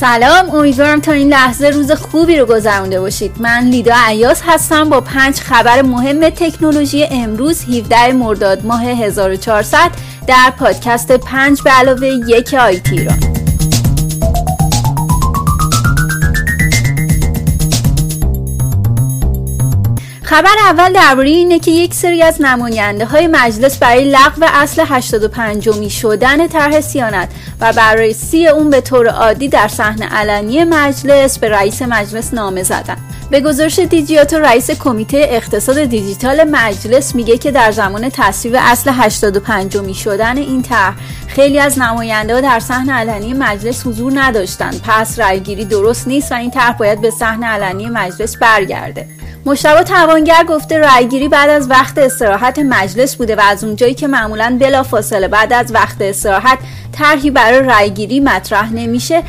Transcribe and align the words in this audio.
سلام 0.00 0.50
امیدوارم 0.50 1.00
تا 1.00 1.12
این 1.12 1.28
لحظه 1.28 1.70
روز 1.70 1.92
خوبی 1.92 2.36
رو 2.36 2.46
گذرونده 2.46 3.00
باشید. 3.00 3.32
من 3.38 3.64
لیدا 3.64 3.94
عیاز 4.06 4.42
هستم 4.46 4.88
با 4.88 5.00
پنج 5.00 5.34
خبر 5.40 5.82
مهم 5.82 6.30
تکنولوژی 6.30 7.04
امروز 7.10 7.64
17 7.64 8.12
مرداد 8.12 8.66
ماه 8.66 8.84
1400 8.84 9.90
در 10.26 10.52
پادکست 10.58 11.12
پنج 11.12 11.62
به 11.62 11.70
علاوه 11.70 12.08
یک 12.28 12.54
آیتی 12.54 12.98
ایران 12.98 13.33
خبر 20.34 20.56
اول 20.64 20.92
درباره 20.92 21.28
اینه 21.28 21.58
که 21.58 21.70
یک 21.70 21.94
سری 21.94 22.22
از 22.22 22.42
نماینده 22.42 23.04
های 23.04 23.26
مجلس 23.26 23.78
برای 23.78 24.10
لغو 24.10 24.44
اصل 24.54 24.84
85 24.88 25.68
می 25.68 25.90
شدن 25.90 26.48
طرح 26.48 26.80
سیانت 26.80 27.28
و 27.60 27.72
بررسی 27.72 28.48
اون 28.48 28.70
به 28.70 28.80
طور 28.80 29.08
عادی 29.08 29.48
در 29.48 29.68
صحنه 29.68 30.06
علنی 30.06 30.64
مجلس 30.64 31.38
به 31.38 31.48
رئیس 31.48 31.82
مجلس 31.82 32.34
نامه 32.34 32.62
زدن. 32.62 32.96
به 33.30 33.40
گزارش 33.40 33.78
دیجیاتو 33.78 34.38
رئیس 34.38 34.70
کمیته 34.70 35.26
اقتصاد 35.30 35.84
دیجیتال 35.84 36.44
مجلس 36.44 37.14
میگه 37.14 37.38
که 37.38 37.50
در 37.50 37.72
زمان 37.72 38.10
تصویب 38.12 38.54
اصل 38.58 38.90
85 38.94 39.76
می 39.76 39.94
شدن 39.94 40.36
این 40.36 40.62
طرح 40.62 40.94
خیلی 41.26 41.58
از 41.58 41.78
نماینده 41.78 42.34
ها 42.34 42.40
در 42.40 42.60
صحنه 42.60 42.92
علنی 42.92 43.34
مجلس 43.34 43.86
حضور 43.86 44.12
نداشتند 44.14 44.80
پس 44.84 45.18
رأیگیری 45.18 45.64
درست 45.64 46.08
نیست 46.08 46.32
و 46.32 46.34
این 46.34 46.50
طرح 46.50 46.72
باید 46.72 47.00
به 47.00 47.10
صحنه 47.10 47.46
علنی 47.46 47.88
مجلس 47.88 48.36
برگرده. 48.36 49.06
مشتبه 49.46 49.82
توانگر 49.82 50.44
گفته 50.48 50.78
رأیگیری 50.78 51.28
بعد 51.28 51.50
از 51.50 51.70
وقت 51.70 51.98
استراحت 51.98 52.58
مجلس 52.58 53.16
بوده 53.16 53.36
و 53.36 53.40
از 53.44 53.64
اونجایی 53.64 53.94
که 53.94 54.06
معمولا 54.06 54.56
بلافاصله 54.60 55.28
بعد 55.28 55.52
از 55.52 55.74
وقت 55.74 55.96
استراحت 56.00 56.58
طرحی 56.92 57.30
برای 57.30 57.58
رأیگیری 57.58 58.20
مطرح 58.20 58.72
نمیشه 58.72 59.22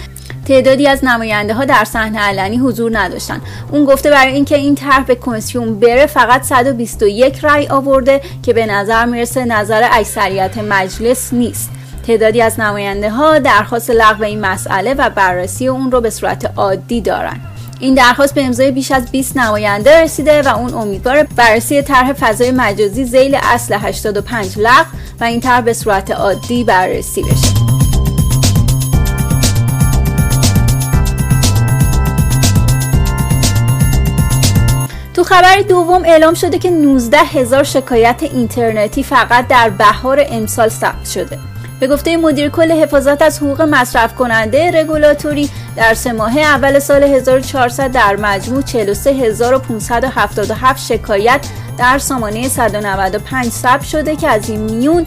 تعدادی 0.47 0.87
از 0.87 1.05
نماینده 1.05 1.53
ها 1.53 1.65
در 1.65 1.83
صحنه 1.83 2.19
علنی 2.19 2.57
حضور 2.57 2.99
نداشتن. 2.99 3.41
اون 3.71 3.85
گفته 3.85 4.09
برای 4.09 4.33
اینکه 4.33 4.55
این 4.55 4.75
طرح 4.75 5.03
به 5.03 5.15
کمیسیون 5.15 5.79
بره 5.79 6.05
فقط 6.05 6.43
121 6.43 7.39
رأی 7.43 7.67
آورده 7.67 8.21
که 8.43 8.53
به 8.53 8.65
نظر 8.65 9.05
می‌رسه 9.05 9.45
نظر 9.45 9.89
اکثریت 9.91 10.57
مجلس 10.57 11.33
نیست. 11.33 11.69
تعدادی 12.07 12.41
از 12.41 12.59
نماینده 12.59 13.09
ها 13.09 13.39
درخواست 13.39 13.89
لغو 13.89 14.23
این 14.23 14.41
مسئله 14.41 14.93
و 14.93 15.09
بررسی 15.09 15.67
اون 15.67 15.91
رو 15.91 16.01
به 16.01 16.09
صورت 16.09 16.51
عادی 16.57 17.01
دارن. 17.01 17.39
این 17.79 17.93
درخواست 17.93 18.33
به 18.33 18.45
امضای 18.45 18.71
بیش 18.71 18.91
از 18.91 19.11
20 19.11 19.37
نماینده 19.37 20.01
رسیده 20.01 20.41
و 20.41 20.57
اون 20.57 20.73
امیدوار 20.73 21.23
بررسی 21.23 21.81
طرح 21.81 22.13
فضای 22.13 22.51
مجازی 22.51 23.05
زیل 23.05 23.35
اصل 23.43 23.77
85 23.81 24.59
لغو 24.59 24.85
و 25.19 25.23
این 25.23 25.41
طرح 25.41 25.61
به 25.61 25.73
صورت 25.73 26.11
عادی 26.11 26.63
بررسی 26.63 27.21
بشه. 27.21 27.65
تو 35.13 35.23
خبر 35.23 35.61
دوم 35.61 36.03
اعلام 36.05 36.33
شده 36.33 36.59
که 36.59 36.69
19 36.69 37.17
هزار 37.17 37.63
شکایت 37.63 38.23
اینترنتی 38.23 39.03
فقط 39.03 39.47
در 39.47 39.69
بهار 39.69 40.25
امسال 40.29 40.69
ثبت 40.69 41.05
شده. 41.05 41.54
به 41.79 41.87
گفته 41.87 42.17
مدیر 42.17 42.49
کل 42.49 42.71
حفاظت 42.71 43.21
از 43.21 43.37
حقوق 43.37 43.61
مصرف 43.61 44.15
کننده 44.15 44.81
رگولاتوری 44.81 45.49
در 45.75 45.93
سه 45.93 46.13
ماه 46.13 46.39
اول 46.39 46.79
سال 46.79 47.03
1400 47.03 47.91
در 47.91 48.15
مجموع 48.15 48.61
43577 48.61 50.85
شکایت 50.85 51.47
در 51.77 51.97
سامانه 51.97 52.47
195 52.47 53.51
ثبت 53.51 53.83
شده 53.83 54.15
که 54.15 54.29
از 54.29 54.49
این 54.49 54.59
میون 54.59 55.05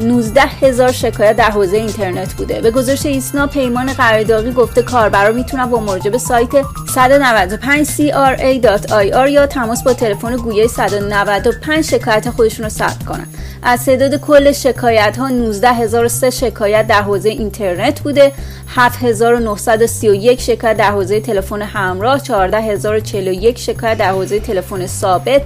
19 0.00 0.40
هزار 0.40 0.92
شکایت 0.92 1.36
در 1.36 1.50
حوزه 1.50 1.76
اینترنت 1.76 2.34
بوده. 2.34 2.60
به 2.60 2.70
گزارش 2.70 3.06
ایسنا 3.06 3.46
پیمان 3.46 3.92
قرارداغی 3.92 4.52
گفته 4.52 4.82
کاربرا 4.82 5.32
می‌تونن 5.32 5.66
با 5.66 5.80
مراجعه 5.80 6.10
به 6.10 6.18
سایت 6.18 6.48
195cra.ir 6.52 9.30
یا 9.30 9.46
تماس 9.46 9.82
با 9.82 9.92
تلفن 9.92 10.36
گویای 10.36 10.68
195 10.68 11.84
شکایت 11.84 12.30
خودشون 12.30 12.64
رو 12.64 12.70
ثبت 12.70 13.04
کنن. 13.04 13.26
از 13.62 13.84
تعداد 13.84 14.20
کل 14.20 14.52
شکایت 14.52 15.18
ها 15.18 15.28
19003 15.28 16.30
شکایت 16.30 16.86
در 16.86 17.02
حوزه 17.02 17.28
اینترنت 17.28 18.00
بوده. 18.00 18.32
7931 18.66 20.40
شکایت 20.40 20.76
در 20.76 20.90
حوزه 20.90 21.20
تلفن 21.20 21.62
همراه. 21.62 22.20
14041 22.20 23.58
شکایت 23.58 23.98
در 23.98 24.10
حوزه 24.10 24.40
تلفن 24.40 24.86
ثابت. 24.86 25.42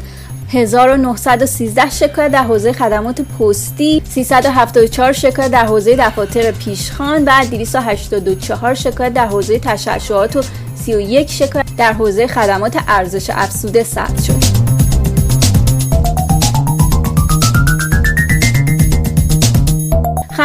1913 0.48 1.90
شکایت 1.90 2.30
در 2.30 2.42
حوزه 2.42 2.72
خدمات 2.72 3.20
پستی 3.20 4.02
374 4.08 5.12
شکایت 5.12 5.50
در 5.50 5.66
حوزه 5.66 5.96
دفاتر 5.96 6.50
پیشخان 6.50 7.24
و 7.24 7.44
284 7.50 8.74
شکایت 8.74 9.12
در 9.12 9.26
حوزه 9.26 9.58
تشعشعات 9.58 10.36
و 10.36 10.42
31 10.74 11.30
شکایت 11.30 11.66
در 11.76 11.92
حوزه 11.92 12.26
خدمات 12.26 12.76
ارزش 12.88 13.30
افزوده 13.30 13.82
ثبت 13.82 14.22
شد. 14.22 14.53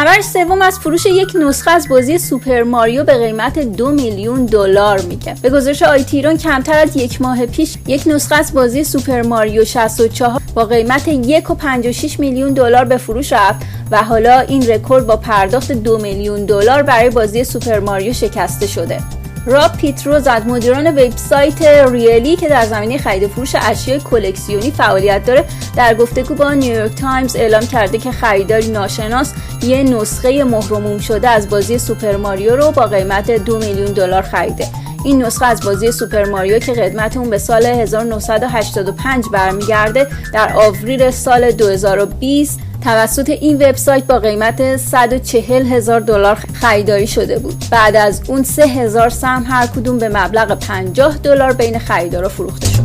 خبر 0.00 0.20
سوم 0.20 0.62
از 0.62 0.78
فروش 0.78 1.06
یک 1.06 1.32
نسخه 1.34 1.70
از 1.70 1.88
بازی 1.88 2.18
سوپر 2.18 2.62
ماریو 2.62 3.04
به 3.04 3.18
قیمت 3.18 3.58
دو 3.58 3.90
میلیون 3.90 4.46
دلار 4.46 5.00
میگه. 5.00 5.34
به 5.42 5.50
گزارش 5.50 5.82
IT 5.82 6.22
کمتر 6.22 6.78
از 6.78 6.96
یک 6.96 7.22
ماه 7.22 7.46
پیش 7.46 7.76
یک 7.86 8.02
نسخه 8.06 8.34
از 8.34 8.54
بازی 8.54 8.84
سوپر 8.84 9.22
ماریو 9.22 9.64
64 9.64 10.40
با 10.54 10.64
قیمت 10.64 11.04
1.56 11.04 12.18
میلیون 12.18 12.52
دلار 12.52 12.84
به 12.84 12.96
فروش 12.96 13.32
رفت 13.32 13.66
و 13.90 14.02
حالا 14.02 14.40
این 14.40 14.68
رکورد 14.68 15.06
با 15.06 15.16
پرداخت 15.16 15.72
دو 15.72 15.98
میلیون 15.98 16.44
دلار 16.44 16.82
برای 16.82 17.10
بازی 17.10 17.44
سوپر 17.44 17.80
ماریو 17.80 18.12
شکسته 18.12 18.66
شده. 18.66 19.19
راب 19.46 19.76
پیتروز 19.76 20.26
از 20.26 20.46
مدیران 20.46 20.86
وبسایت 20.86 21.62
Rally 21.62 22.36
که 22.36 22.48
در 22.48 22.66
زمینه 22.66 22.98
خرید 22.98 23.26
فروش 23.26 23.54
اشیاء 23.54 23.98
کلکسیونی 23.98 24.70
فعالیت 24.70 25.24
داره 25.24 25.44
در 25.76 25.94
گفتگو 25.94 26.34
با 26.34 26.54
نیویورک 26.54 26.94
تایمز 26.94 27.36
اعلام 27.36 27.66
کرده 27.66 27.98
که 27.98 28.12
خریداری 28.12 28.68
ناشناس 28.68 29.32
یه 29.62 29.82
نسخه 29.82 30.44
مهرموم 30.44 30.98
شده 30.98 31.28
از 31.28 31.50
بازی 31.50 31.78
سوپر 31.78 32.16
ماریو 32.16 32.56
رو 32.56 32.70
با 32.70 32.86
قیمت 32.86 33.30
دو 33.30 33.58
میلیون 33.58 33.92
دلار 33.92 34.22
خریده. 34.22 34.66
این 35.04 35.22
نسخه 35.22 35.46
از 35.46 35.60
بازی 35.60 35.92
سوپر 35.92 36.24
ماریو 36.24 36.58
که 36.58 36.72
قدمت 36.72 37.16
اون 37.16 37.30
به 37.30 37.38
سال 37.38 37.66
1985 37.66 39.24
برمیگرده 39.32 40.06
در 40.32 40.52
آوریل 40.56 41.10
سال 41.10 41.50
2020 41.50 42.60
توسط 42.80 43.28
این 43.28 43.56
وبسایت 43.56 44.04
با 44.04 44.18
قیمت 44.18 44.76
140 44.76 45.66
هزار 45.66 46.00
دلار 46.00 46.34
خریداری 46.34 47.06
شده 47.06 47.38
بود. 47.38 47.64
بعد 47.70 47.96
از 47.96 48.22
اون 48.28 48.42
3 48.42 48.62
هزار 48.62 49.08
سهم 49.08 49.44
هر 49.48 49.66
کدوم 49.66 49.98
به 49.98 50.08
مبلغ 50.08 50.58
50 50.58 51.16
دلار 51.18 51.52
بین 51.52 51.78
خریدارا 51.78 52.28
فروخته 52.28 52.66
شد. 52.68 52.80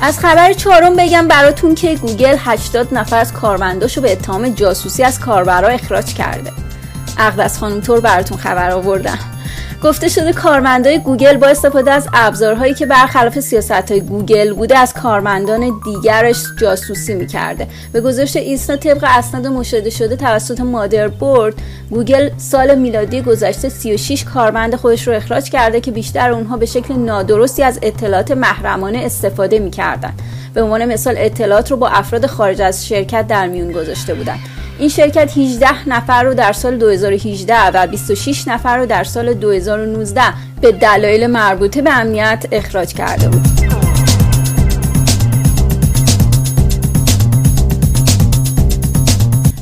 از 0.00 0.18
خبر 0.18 0.52
چهارم 0.52 0.96
بگم 0.96 1.28
براتون 1.28 1.74
که 1.74 1.94
گوگل 1.94 2.36
80 2.38 2.94
نفر 2.94 3.18
از 3.18 3.32
کارمنداشو 3.32 4.00
به 4.00 4.12
اتهام 4.12 4.48
جاسوسی 4.48 5.02
از 5.02 5.20
کاربرا 5.20 5.68
اخراج 5.68 6.14
کرده. 6.14 6.52
اقدس 7.18 7.58
خانم 7.58 7.80
طور 7.80 8.00
براتون 8.00 8.38
خبر 8.38 8.70
آوردم. 8.70 9.18
گفته 9.86 10.08
شده 10.08 10.32
کارمندای 10.32 10.98
گوگل 10.98 11.36
با 11.36 11.46
استفاده 11.46 11.90
از 11.90 12.08
ابزارهایی 12.12 12.74
که 12.74 12.86
برخلاف 12.86 13.40
سیاست 13.40 13.90
های 13.92 14.00
گوگل 14.00 14.54
بوده 14.54 14.78
از 14.78 14.94
کارمندان 14.94 15.80
دیگرش 15.84 16.42
جاسوسی 16.60 17.14
می‌کرده. 17.14 17.66
به 17.92 18.00
گزارش 18.00 18.36
ایسنا 18.36 18.76
طبق 18.76 19.04
اسناد 19.08 19.46
مشاهده 19.46 19.90
شده 19.90 20.16
توسط 20.16 20.60
مادربرد 20.60 21.54
گوگل 21.90 22.30
سال 22.38 22.78
میلادی 22.78 23.22
گذشته 23.22 23.68
36 23.68 24.24
کارمند 24.24 24.74
خودش 24.74 25.08
رو 25.08 25.14
اخراج 25.14 25.50
کرده 25.50 25.80
که 25.80 25.90
بیشتر 25.90 26.30
اونها 26.30 26.56
به 26.56 26.66
شکل 26.66 26.94
نادرستی 26.94 27.62
از 27.62 27.78
اطلاعات 27.82 28.30
محرمانه 28.30 28.98
استفاده 28.98 29.58
می‌کردن 29.58 30.12
به 30.54 30.62
عنوان 30.62 30.84
مثال 30.84 31.14
اطلاعات 31.18 31.70
رو 31.70 31.76
با 31.76 31.88
افراد 31.88 32.26
خارج 32.26 32.62
از 32.62 32.86
شرکت 32.86 33.26
در 33.26 33.46
میون 33.48 33.72
گذاشته 33.72 34.14
بودند. 34.14 34.55
این 34.78 34.88
شرکت 34.88 35.38
18 35.38 35.88
نفر 35.88 36.22
رو 36.22 36.34
در 36.34 36.52
سال 36.52 36.76
2018 36.76 37.70
و 37.70 37.86
26 37.86 38.48
نفر 38.48 38.78
رو 38.78 38.86
در 38.86 39.04
سال 39.04 39.34
2019 39.34 40.22
به 40.60 40.72
دلایل 40.72 41.26
مربوطه 41.26 41.82
به 41.82 41.98
امنیت 41.98 42.46
اخراج 42.52 42.94
کرده 42.94 43.28
بود. 43.28 43.55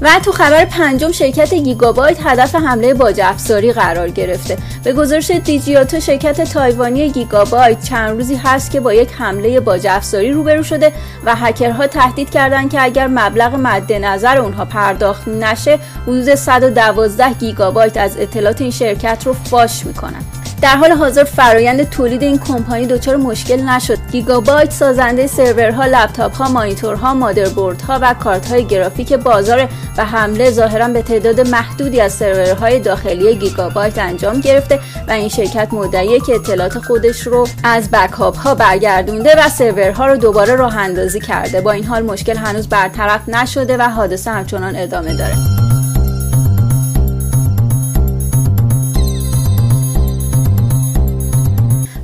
و 0.05 0.21
تو 0.25 0.33
خبر 0.33 0.65
پنجم 0.65 1.12
شرکت 1.12 1.55
گیگابایت 1.55 2.19
هدف 2.25 2.55
حمله 2.55 2.95
باج 2.95 3.21
افزاری 3.21 3.73
قرار 3.73 4.11
گرفته. 4.11 4.59
به 4.85 4.93
گزارش 4.93 5.31
دیجیاتو 5.31 6.01
شرکت 6.01 6.53
تایوانی 6.53 7.11
گیگابایت 7.11 7.83
چند 7.83 8.11
روزی 8.11 8.35
هست 8.35 8.71
که 8.71 8.81
با 8.81 8.95
یک 8.95 9.12
حمله 9.12 9.61
باج 9.61 9.87
افزاری 9.87 10.31
روبرو 10.31 10.62
شده 10.62 10.93
و 11.25 11.35
هکرها 11.35 11.87
تهدید 11.87 12.31
کردند 12.31 12.71
که 12.71 12.83
اگر 12.83 13.06
مبلغ 13.06 13.55
مد 13.55 13.93
نظر 13.93 14.39
اونها 14.39 14.65
پرداخت 14.65 15.29
نشه 15.29 15.79
حدود 16.03 16.35
112 16.35 17.33
گیگابایت 17.33 17.97
از 17.97 18.17
اطلاعات 18.19 18.61
این 18.61 18.71
شرکت 18.71 19.23
رو 19.27 19.33
فاش 19.33 19.87
می‌کنن 19.87 20.23
در 20.65 20.77
حال 20.77 20.93
حاضر 20.93 21.25
فرایند 21.25 21.89
تولید 21.89 22.23
این 22.23 22.39
کمپانی 22.39 22.87
دچار 22.87 23.17
مشکل 23.17 23.63
نشد. 23.63 23.99
گیگابایت 24.13 24.71
سازنده 24.71 25.27
سرورها 25.27 25.85
لپتاپ 25.85 26.37
ها 26.37 26.49
مانیتورها 26.49 27.15
مادربردها 27.15 27.99
و 28.03 28.15
کارت 28.15 28.47
های 28.47 28.65
گرافیک 28.65 29.13
بازار 29.13 29.69
و 29.99 30.05
حمله 30.05 30.51
ظاهرا 30.51 30.89
به 30.89 31.03
تعداد 31.03 31.41
محدودی 31.41 32.01
از 32.01 32.13
سرورهای 32.13 32.81
داخلی 32.81 33.35
گیگابایت 33.35 33.99
انجام 33.99 34.41
گرفته 34.41 34.81
و 35.09 35.13
این 35.13 35.29
شرکت 35.29 35.69
مدعیه 35.73 36.21
که 36.21 36.35
اطلاعات 36.35 36.79
خودش 36.79 37.21
رو 37.21 37.49
از 37.65 37.91
backup 37.91 38.37
ها 38.37 38.55
برگردونده 38.55 39.35
و 39.39 39.49
سرورها 39.49 40.07
رو 40.07 40.17
دوباره 40.17 40.55
راه 40.55 40.77
اندازی 40.77 41.21
کرده. 41.21 41.61
با 41.61 41.73
این 41.73 41.85
حال 41.85 42.03
مشکل 42.03 42.37
هنوز 42.37 42.69
برطرف 42.69 43.29
نشده 43.29 43.77
و 43.77 43.83
حادثه 43.83 44.31
همچنان 44.31 44.77
ادامه 44.77 45.17
داره. 45.17 45.64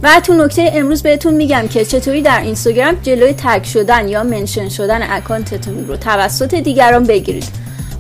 و 0.03 0.21
تو 0.21 0.35
نکته 0.35 0.71
امروز 0.75 1.03
بهتون 1.03 1.35
میگم 1.35 1.69
که 1.69 1.85
چطوری 1.85 2.23
در 2.23 2.41
اینستاگرام 2.41 2.95
جلوی 3.03 3.33
tag 3.33 3.65
شدن 3.65 4.09
یا 4.09 4.23
mention 4.23 4.69
شدن 4.69 5.03
account 5.11 5.64
تون 5.64 5.87
رو 5.89 5.97
توسط 5.97 6.55
دیگران 6.55 7.05
بگیرید. 7.05 7.45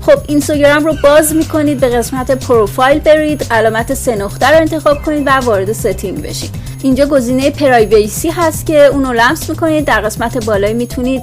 خب 0.00 0.18
اینستاگرام 0.28 0.84
رو 0.84 0.94
باز 1.02 1.34
می‌کنید 1.34 1.80
به 1.80 1.88
قسمت 1.88 2.30
پروفایل 2.30 2.98
برید 2.98 3.46
علامت 3.50 3.94
سه 3.94 4.16
نقطه 4.16 4.46
رو 4.46 4.56
انتخاب 4.56 5.02
کنید 5.02 5.22
و 5.26 5.30
وارد 5.30 5.72
setting 5.72 6.22
بشید. 6.22 6.50
اینجا 6.82 7.06
گزینه 7.06 7.50
privacy 7.50 8.28
هست 8.28 8.66
که 8.66 8.84
اون 8.84 9.04
رو 9.04 9.12
لمس 9.12 9.50
می‌کنید 9.50 9.84
در 9.84 10.00
قسمت 10.00 10.44
بالای 10.44 10.74
می‌تونید 10.74 11.22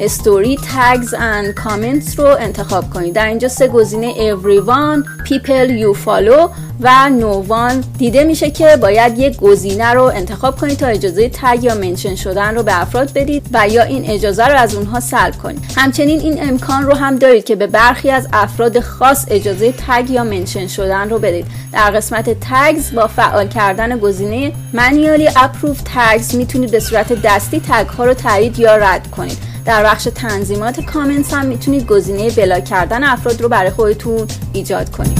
story 0.00 0.58
tags 0.74 1.14
and 1.14 1.54
comments 1.54 2.20
رو 2.20 2.26
انتخاب 2.26 2.90
کنید. 2.90 3.14
در 3.14 3.26
اینجا 3.26 3.48
سه 3.48 3.68
گزینه. 3.68 4.14
Everyone 4.14 5.28
people 5.28 5.82
you 5.82 5.98
follow 6.06 6.50
و 6.80 7.10
one. 7.48 7.84
دیده 7.98 8.24
میشه 8.24 8.50
که 8.50 8.76
باید 8.76 9.18
یک 9.18 9.36
گزینه 9.36 9.90
رو 9.90 10.02
انتخاب 10.02 10.60
کنید 10.60 10.78
تا 10.78 10.86
اجازه 10.86 11.30
تگ 11.34 11.58
یا 11.64 11.74
منشن 11.74 12.14
شدن 12.14 12.54
رو 12.54 12.62
به 12.62 12.80
افراد 12.80 13.12
بدید 13.14 13.46
و 13.52 13.68
یا 13.68 13.82
این 13.82 14.10
اجازه 14.10 14.46
رو 14.46 14.58
از 14.58 14.74
اونها 14.74 15.00
سلب 15.00 15.38
کنید. 15.38 15.64
همچنین 15.76 16.20
این 16.20 16.48
امکان 16.48 16.82
رو 16.82 16.94
هم 16.94 17.16
دارید 17.16 17.44
که 17.44 17.56
به 17.56 17.66
برخی 17.66 18.10
از 18.10 18.28
افراد 18.32 18.80
خاص 18.80 19.24
اجازه 19.30 19.74
تگ 19.88 20.10
یا 20.10 20.24
منشن 20.24 20.66
شدن 20.66 21.10
رو 21.10 21.18
بدید. 21.18 21.46
در 21.72 21.90
قسمت 21.90 22.36
تگز 22.40 22.94
با 22.94 23.06
فعال 23.06 23.48
کردن 23.48 23.98
گزینه 23.98 24.52
منیالی 24.72 25.28
اپروف 25.36 25.80
تگز 25.94 26.34
می‌تونید 26.34 26.70
به 26.70 26.80
صورت 26.80 27.12
دستی 27.22 27.60
تگ 27.60 27.86
ها 27.86 28.04
رو 28.04 28.14
تایید 28.14 28.58
یا 28.58 28.76
رد 28.76 29.10
کنید. 29.10 29.38
در 29.68 29.84
بخش 29.84 30.08
تنظیمات 30.14 30.80
کامنتس 30.80 31.34
هم 31.34 31.46
می‌تونید 31.46 31.86
گزینه 31.86 32.30
بلاک 32.30 32.64
کردن 32.64 33.04
افراد 33.04 33.40
رو 33.40 33.48
برای 33.48 33.70
خودتون 33.70 34.26
ایجاد 34.52 34.90
کنید. 34.90 35.18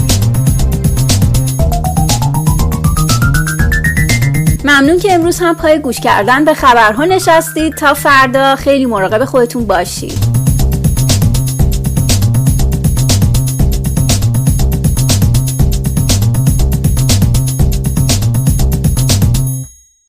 ممنون 4.64 4.98
که 4.98 5.12
امروز 5.12 5.40
هم 5.40 5.54
پای 5.54 5.78
گوش 5.78 6.00
کردن 6.00 6.44
به 6.44 6.54
خبرها 6.54 7.04
نشستید. 7.04 7.74
تا 7.74 7.94
فردا 7.94 8.56
خیلی 8.56 8.86
مراقب 8.86 9.24
خودتون 9.24 9.66
باشید. 9.66 10.27